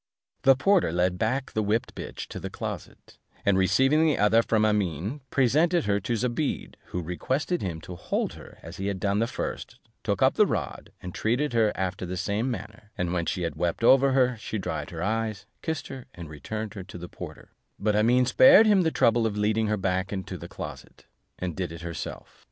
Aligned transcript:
The 0.41 0.55
porter 0.55 0.91
led 0.91 1.19
back 1.19 1.51
the 1.51 1.61
whipped 1.61 1.93
bitch 1.93 2.25
to 2.29 2.39
the 2.39 2.49
closet, 2.49 3.19
and 3.45 3.55
receiving 3.55 4.03
the 4.03 4.17
other 4.17 4.41
from 4.41 4.65
Amene, 4.65 5.21
presented 5.29 5.85
her 5.85 5.99
to 5.99 6.15
Zobeide, 6.15 6.75
who 6.85 7.03
requested 7.03 7.61
him 7.61 7.79
to 7.81 7.93
hold 7.95 8.33
her 8.33 8.57
as 8.63 8.77
he 8.77 8.87
had 8.87 8.99
done 8.99 9.19
the 9.19 9.27
first, 9.27 9.77
took 10.03 10.23
up 10.23 10.33
the 10.33 10.47
rod, 10.47 10.91
and 11.03 11.13
treated 11.13 11.53
her 11.53 11.71
after 11.75 12.07
the 12.07 12.17
same 12.17 12.49
manner; 12.49 12.89
and 12.97 13.13
when 13.13 13.27
she 13.27 13.43
had 13.43 13.55
wept 13.55 13.83
over 13.83 14.13
her, 14.13 14.35
she 14.37 14.57
dried 14.57 14.89
her 14.89 15.03
eyes, 15.03 15.45
kissed 15.61 15.85
her, 15.89 16.07
and 16.15 16.31
returned 16.31 16.73
her 16.73 16.81
to 16.83 16.97
the 16.97 17.07
porter: 17.07 17.51
but 17.77 17.95
Amene 17.95 18.25
spared 18.25 18.65
him 18.65 18.81
the 18.81 18.89
trouble 18.89 19.27
of 19.27 19.37
leading 19.37 19.67
her 19.67 19.77
back 19.77 20.11
into 20.11 20.35
the 20.35 20.47
closet, 20.49 21.05
and 21.37 21.55
did 21.55 21.71
it 21.71 21.81
herself. 21.81 22.39